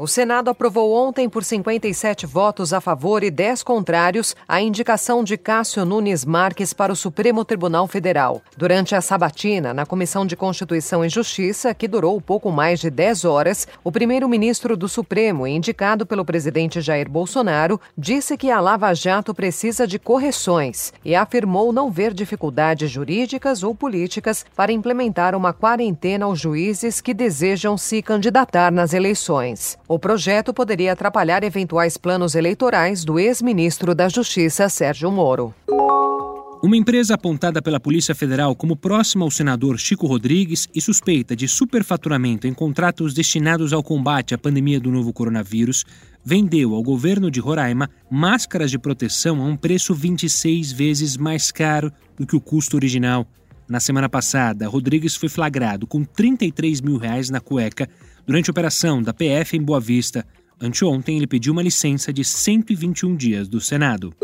O 0.00 0.06
Senado 0.06 0.48
aprovou 0.48 0.94
ontem, 0.94 1.28
por 1.28 1.44
57 1.44 2.24
votos 2.24 2.72
a 2.72 2.80
favor 2.80 3.22
e 3.22 3.30
10 3.30 3.62
contrários, 3.62 4.34
a 4.48 4.58
indicação 4.58 5.22
de 5.22 5.36
Cássio 5.36 5.84
Nunes 5.84 6.24
Marques 6.24 6.72
para 6.72 6.90
o 6.90 6.96
Supremo 6.96 7.44
Tribunal 7.44 7.86
Federal. 7.86 8.40
Durante 8.56 8.94
a 8.94 9.02
sabatina, 9.02 9.74
na 9.74 9.84
Comissão 9.84 10.24
de 10.24 10.34
Constituição 10.34 11.04
e 11.04 11.10
Justiça, 11.10 11.74
que 11.74 11.86
durou 11.86 12.18
pouco 12.18 12.50
mais 12.50 12.80
de 12.80 12.88
10 12.88 13.26
horas, 13.26 13.68
o 13.84 13.92
primeiro-ministro 13.92 14.74
do 14.74 14.88
Supremo, 14.88 15.46
indicado 15.46 16.06
pelo 16.06 16.24
presidente 16.24 16.80
Jair 16.80 17.06
Bolsonaro, 17.06 17.78
disse 17.94 18.38
que 18.38 18.50
a 18.50 18.58
Lava 18.58 18.94
Jato 18.94 19.34
precisa 19.34 19.86
de 19.86 19.98
correções 19.98 20.94
e 21.04 21.14
afirmou 21.14 21.74
não 21.74 21.90
ver 21.90 22.14
dificuldades 22.14 22.90
jurídicas 22.90 23.62
ou 23.62 23.74
políticas 23.74 24.46
para 24.56 24.72
implementar 24.72 25.34
uma 25.34 25.52
quarentena 25.52 26.24
aos 26.24 26.40
juízes 26.40 27.02
que 27.02 27.12
desejam 27.12 27.76
se 27.76 28.00
candidatar 28.00 28.72
nas 28.72 28.94
eleições. 28.94 29.78
O 29.92 29.98
projeto 29.98 30.54
poderia 30.54 30.92
atrapalhar 30.92 31.42
eventuais 31.42 31.96
planos 31.96 32.36
eleitorais 32.36 33.04
do 33.04 33.18
ex-ministro 33.18 33.92
da 33.92 34.08
Justiça, 34.08 34.68
Sérgio 34.68 35.10
Moro. 35.10 35.52
Uma 36.62 36.76
empresa 36.76 37.14
apontada 37.14 37.60
pela 37.60 37.80
Polícia 37.80 38.14
Federal 38.14 38.54
como 38.54 38.76
próxima 38.76 39.24
ao 39.24 39.32
senador 39.32 39.80
Chico 39.80 40.06
Rodrigues 40.06 40.68
e 40.72 40.80
suspeita 40.80 41.34
de 41.34 41.48
superfaturamento 41.48 42.46
em 42.46 42.54
contratos 42.54 43.12
destinados 43.12 43.72
ao 43.72 43.82
combate 43.82 44.32
à 44.32 44.38
pandemia 44.38 44.78
do 44.78 44.92
novo 44.92 45.12
coronavírus 45.12 45.84
vendeu 46.24 46.72
ao 46.76 46.84
governo 46.84 47.28
de 47.28 47.40
Roraima 47.40 47.90
máscaras 48.08 48.70
de 48.70 48.78
proteção 48.78 49.42
a 49.42 49.44
um 49.44 49.56
preço 49.56 49.92
26 49.92 50.70
vezes 50.70 51.16
mais 51.16 51.50
caro 51.50 51.92
do 52.16 52.24
que 52.24 52.36
o 52.36 52.40
custo 52.40 52.76
original. 52.76 53.26
Na 53.70 53.80
semana 53.80 54.08
passada, 54.08 54.68
Rodrigues 54.68 55.16
foi 55.16 55.30
flagrado 55.30 55.86
com 55.86 56.04
33 56.04 56.82
mil 56.82 56.98
reais 56.98 57.30
na 57.30 57.40
cueca 57.40 57.88
Durante 58.30 58.48
a 58.48 58.52
operação 58.52 59.02
da 59.02 59.12
PF 59.12 59.56
em 59.56 59.60
Boa 59.62 59.80
Vista, 59.80 60.24
anteontem 60.60 61.16
ele 61.16 61.26
pediu 61.26 61.52
uma 61.52 61.62
licença 61.62 62.12
de 62.12 62.22
121 62.22 63.16
dias 63.16 63.48
do 63.48 63.60
Senado. 63.60 64.14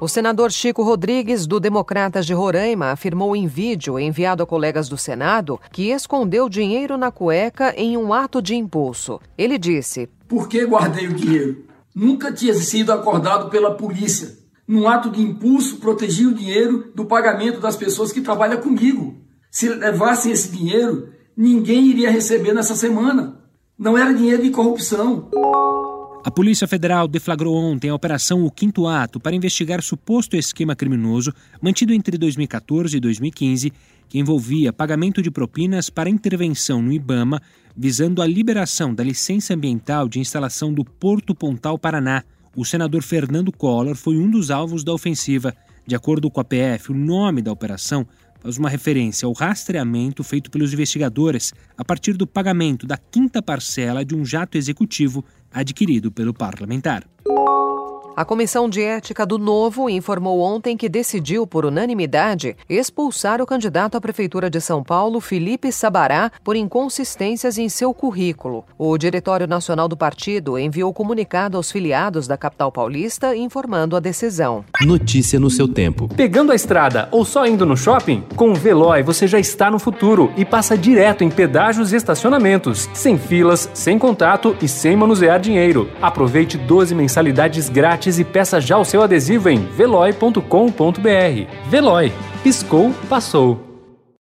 O 0.00 0.06
senador 0.06 0.52
Chico 0.52 0.84
Rodrigues, 0.84 1.44
do 1.44 1.58
Democratas 1.58 2.24
de 2.24 2.32
Roraima, 2.32 2.92
afirmou 2.92 3.34
em 3.34 3.48
vídeo 3.48 3.98
enviado 3.98 4.44
a 4.44 4.46
colegas 4.46 4.88
do 4.88 4.96
Senado 4.96 5.60
que 5.72 5.90
escondeu 5.90 6.48
dinheiro 6.48 6.96
na 6.96 7.10
cueca 7.10 7.74
em 7.76 7.96
um 7.96 8.12
ato 8.12 8.40
de 8.40 8.54
impulso. 8.54 9.20
Ele 9.36 9.58
disse: 9.58 10.08
Por 10.28 10.48
que 10.48 10.64
guardei 10.64 11.08
o 11.08 11.14
dinheiro? 11.14 11.64
Nunca 11.92 12.32
tinha 12.32 12.54
sido 12.54 12.92
acordado 12.92 13.50
pela 13.50 13.74
polícia. 13.74 14.38
Num 14.68 14.86
ato 14.86 15.08
de 15.08 15.22
impulso, 15.22 15.78
protegi 15.78 16.26
o 16.26 16.34
dinheiro 16.34 16.92
do 16.94 17.06
pagamento 17.06 17.58
das 17.58 17.74
pessoas 17.74 18.12
que 18.12 18.20
trabalham 18.20 18.60
comigo. 18.60 19.16
Se 19.50 19.66
levassem 19.66 20.30
esse 20.30 20.54
dinheiro, 20.54 21.08
ninguém 21.34 21.86
iria 21.86 22.10
receber 22.10 22.52
nessa 22.52 22.76
semana. 22.76 23.40
Não 23.78 23.96
era 23.96 24.12
dinheiro 24.12 24.42
de 24.42 24.50
corrupção. 24.50 25.30
A 26.22 26.30
Polícia 26.30 26.68
Federal 26.68 27.08
deflagrou 27.08 27.56
ontem 27.56 27.88
a 27.88 27.94
Operação 27.94 28.44
O 28.44 28.50
Quinto 28.50 28.86
Ato 28.86 29.18
para 29.18 29.34
investigar 29.34 29.80
suposto 29.80 30.36
esquema 30.36 30.76
criminoso 30.76 31.32
mantido 31.62 31.94
entre 31.94 32.18
2014 32.18 32.94
e 32.94 33.00
2015, 33.00 33.72
que 34.06 34.18
envolvia 34.18 34.70
pagamento 34.70 35.22
de 35.22 35.30
propinas 35.30 35.88
para 35.88 36.10
intervenção 36.10 36.82
no 36.82 36.92
Ibama, 36.92 37.40
visando 37.74 38.20
a 38.20 38.26
liberação 38.26 38.94
da 38.94 39.02
licença 39.02 39.54
ambiental 39.54 40.06
de 40.06 40.20
instalação 40.20 40.74
do 40.74 40.84
Porto 40.84 41.34
Pontal 41.34 41.78
Paraná. 41.78 42.22
O 42.58 42.64
senador 42.64 43.04
Fernando 43.04 43.52
Collor 43.52 43.94
foi 43.94 44.16
um 44.16 44.28
dos 44.28 44.50
alvos 44.50 44.82
da 44.82 44.92
ofensiva. 44.92 45.54
De 45.86 45.94
acordo 45.94 46.28
com 46.28 46.40
a 46.40 46.44
PF, 46.44 46.90
o 46.90 46.94
nome 46.94 47.40
da 47.40 47.52
operação 47.52 48.04
faz 48.40 48.58
uma 48.58 48.68
referência 48.68 49.26
ao 49.26 49.32
rastreamento 49.32 50.24
feito 50.24 50.50
pelos 50.50 50.72
investigadores 50.72 51.54
a 51.76 51.84
partir 51.84 52.14
do 52.14 52.26
pagamento 52.26 52.84
da 52.84 52.96
quinta 52.96 53.40
parcela 53.40 54.04
de 54.04 54.16
um 54.16 54.24
jato 54.24 54.58
executivo 54.58 55.24
adquirido 55.52 56.10
pelo 56.10 56.34
parlamentar. 56.34 57.04
A 58.18 58.24
Comissão 58.24 58.68
de 58.68 58.82
Ética 58.82 59.24
do 59.24 59.38
Novo 59.38 59.88
informou 59.88 60.40
ontem 60.40 60.76
que 60.76 60.88
decidiu, 60.88 61.46
por 61.46 61.64
unanimidade, 61.64 62.56
expulsar 62.68 63.40
o 63.40 63.46
candidato 63.46 63.96
à 63.96 64.00
Prefeitura 64.00 64.50
de 64.50 64.60
São 64.60 64.82
Paulo, 64.82 65.20
Felipe 65.20 65.70
Sabará, 65.70 66.32
por 66.42 66.56
inconsistências 66.56 67.58
em 67.58 67.68
seu 67.68 67.94
currículo. 67.94 68.64
O 68.76 68.98
Diretório 68.98 69.46
Nacional 69.46 69.86
do 69.86 69.96
Partido 69.96 70.58
enviou 70.58 70.92
comunicado 70.92 71.56
aos 71.56 71.70
filiados 71.70 72.26
da 72.26 72.36
capital 72.36 72.72
paulista 72.72 73.36
informando 73.36 73.94
a 73.94 74.00
decisão. 74.00 74.64
Notícia 74.80 75.38
no 75.38 75.48
seu 75.48 75.68
tempo. 75.68 76.08
Pegando 76.08 76.50
a 76.50 76.56
estrada 76.56 77.08
ou 77.12 77.24
só 77.24 77.46
indo 77.46 77.64
no 77.64 77.76
shopping? 77.76 78.24
Com 78.34 78.50
o 78.50 78.54
Veloy 78.56 79.00
você 79.00 79.28
já 79.28 79.38
está 79.38 79.70
no 79.70 79.78
futuro 79.78 80.32
e 80.36 80.44
passa 80.44 80.76
direto 80.76 81.22
em 81.22 81.30
pedágios 81.30 81.92
e 81.92 81.96
estacionamentos, 81.96 82.90
sem 82.94 83.16
filas, 83.16 83.70
sem 83.72 83.96
contato 83.96 84.56
e 84.60 84.66
sem 84.66 84.96
manusear 84.96 85.38
dinheiro. 85.38 85.88
Aproveite 86.02 86.58
12 86.58 86.96
mensalidades 86.96 87.68
grátis 87.68 88.07
e 88.16 88.24
peça 88.24 88.60
já 88.60 88.78
o 88.78 88.84
seu 88.84 89.02
adesivo 89.02 89.48
em 89.50 89.58
veloy.com.br. 89.58 90.40
Veloy. 91.68 92.12
Piscou, 92.42 92.94
passou. 93.08 93.67